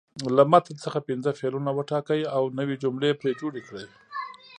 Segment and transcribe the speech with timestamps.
[0.35, 3.85] له متن څخه پنځه فعلونه وټاکئ او نوې جملې پرې جوړې کړئ.